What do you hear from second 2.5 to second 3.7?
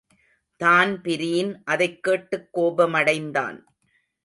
கோபமடைந்தான்.